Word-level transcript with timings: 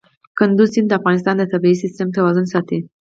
کندز 0.37 0.69
سیند 0.73 0.87
د 0.89 0.93
افغانستان 0.99 1.35
د 1.37 1.43
طبعي 1.51 1.75
سیسټم 1.83 2.07
توازن 2.17 2.45
ساتي. 2.53 2.79